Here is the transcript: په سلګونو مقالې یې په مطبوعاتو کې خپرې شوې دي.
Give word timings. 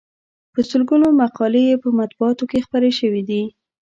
په 0.53 0.59
سلګونو 0.69 1.07
مقالې 1.21 1.63
یې 1.69 1.75
په 1.83 1.89
مطبوعاتو 1.99 2.43
کې 2.51 2.63
خپرې 2.65 2.91
شوې 2.99 3.21
دي. 3.29 3.43